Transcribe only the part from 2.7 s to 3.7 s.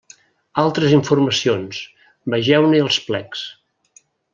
els plecs.